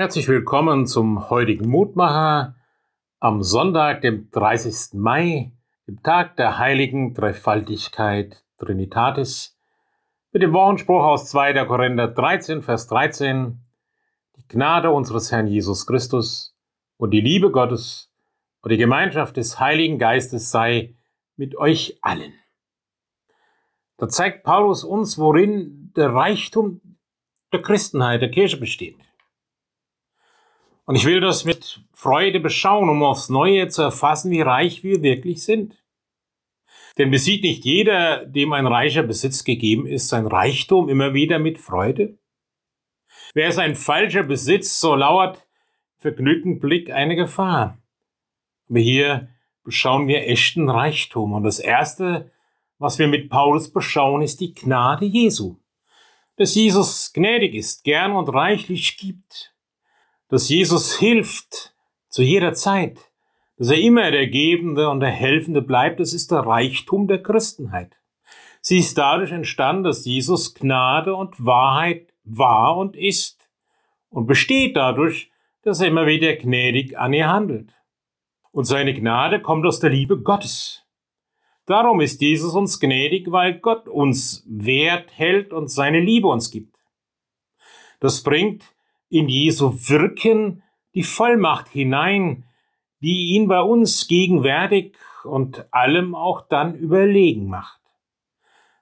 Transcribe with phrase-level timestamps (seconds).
[0.00, 2.54] Herzlich willkommen zum heutigen Mutmacher
[3.18, 4.94] am Sonntag, dem 30.
[4.94, 5.50] Mai,
[5.88, 9.58] dem Tag der heiligen Dreifaltigkeit Trinitatis,
[10.30, 11.64] mit dem Wochenspruch aus 2.
[11.64, 13.58] Korinther 13, Vers 13.
[14.36, 16.56] Die Gnade unseres Herrn Jesus Christus
[16.96, 18.14] und die Liebe Gottes
[18.62, 20.94] und die Gemeinschaft des Heiligen Geistes sei
[21.34, 22.34] mit euch allen.
[23.96, 26.82] Da zeigt Paulus uns, worin der Reichtum
[27.52, 29.07] der Christenheit, der Kirche besteht.
[30.88, 35.02] Und ich will das mit Freude beschauen, um aufs Neue zu erfassen, wie reich wir
[35.02, 35.76] wirklich sind.
[36.96, 41.58] Denn besieht nicht jeder, dem ein reicher Besitz gegeben ist, sein Reichtum immer wieder mit
[41.58, 42.16] Freude?
[43.34, 45.46] Wer ist ein falscher Besitz, so lauert
[45.98, 47.76] vergnügten Blick eine Gefahr.
[48.70, 49.28] Aber hier
[49.64, 51.34] beschauen wir echten Reichtum.
[51.34, 52.32] Und das Erste,
[52.78, 55.56] was wir mit Paulus beschauen, ist die Gnade Jesu.
[56.36, 59.52] Dass Jesus gnädig ist, gern und reichlich gibt
[60.28, 61.74] dass Jesus hilft
[62.08, 62.98] zu jeder Zeit,
[63.56, 67.96] dass er immer der Gebende und der Helfende bleibt, das ist der Reichtum der Christenheit.
[68.60, 73.50] Sie ist dadurch entstanden, dass Jesus Gnade und Wahrheit war und ist
[74.10, 75.30] und besteht dadurch,
[75.62, 77.72] dass er immer wieder gnädig an ihr handelt.
[78.52, 80.84] Und seine Gnade kommt aus der Liebe Gottes.
[81.66, 86.76] Darum ist Jesus uns gnädig, weil Gott uns wert hält und seine Liebe uns gibt.
[88.00, 88.64] Das bringt
[89.10, 90.62] in Jesu Wirken
[90.94, 92.44] die Vollmacht hinein,
[93.00, 97.80] die ihn bei uns gegenwärtig und allem auch dann überlegen macht.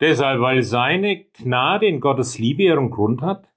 [0.00, 3.48] Deshalb, weil seine Gnade in Gottes Liebe ihren Grund hat,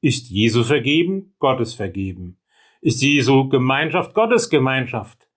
[0.00, 2.38] ist Jesu vergeben, Gottes vergeben.
[2.80, 5.28] Ist Jesu Gemeinschaft Gottes Gemeinschaft.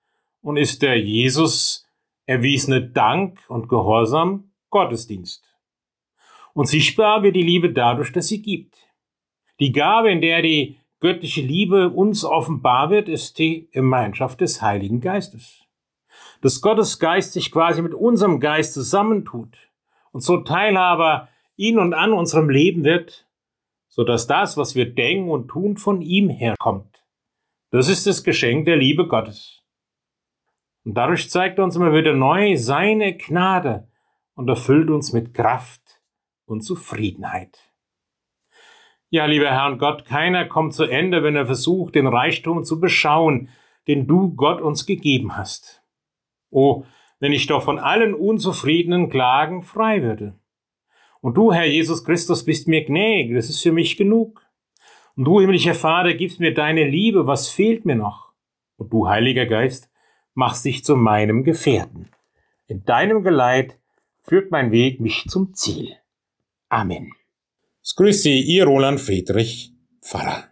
[0.41, 1.87] Und ist der Jesus
[2.25, 5.45] erwiesene Dank und Gehorsam Gottesdienst.
[6.53, 8.86] Und sichtbar wird die Liebe dadurch, dass sie gibt.
[9.59, 15.01] Die Gabe, in der die göttliche Liebe uns offenbar wird, ist die Gemeinschaft des Heiligen
[15.01, 15.63] Geistes.
[16.41, 19.57] Dass Gottes Geist sich quasi mit unserem Geist zusammentut
[20.11, 23.27] und so Teilhaber in und an unserem Leben wird,
[23.87, 27.03] so dass das, was wir denken und tun, von ihm herkommt.
[27.71, 29.63] Das ist das Geschenk der Liebe Gottes.
[30.85, 33.87] Und dadurch zeigt er uns immer wieder neu seine Gnade
[34.35, 35.81] und erfüllt uns mit Kraft
[36.45, 37.57] und Zufriedenheit.
[39.09, 42.79] Ja, lieber Herr und Gott, keiner kommt zu Ende, wenn er versucht, den Reichtum zu
[42.79, 43.49] beschauen,
[43.87, 45.81] den du Gott uns gegeben hast.
[46.49, 46.83] Oh,
[47.19, 50.37] wenn ich doch von allen unzufriedenen Klagen frei würde.
[51.21, 54.45] Und du, Herr Jesus Christus, bist mir gnädig, das ist für mich genug.
[55.15, 58.33] Und du, himmlischer Vater, gibst mir deine Liebe, was fehlt mir noch?
[58.75, 59.89] Und du, Heiliger Geist,
[60.33, 62.09] machst dich zu meinem Gefährten.
[62.67, 63.79] In deinem Geleit
[64.21, 65.95] führt mein Weg mich zum Ziel.
[66.69, 67.13] Amen.
[68.21, 69.71] Sie, Ihr Roland Friedrich,
[70.01, 70.43] Pfarrer.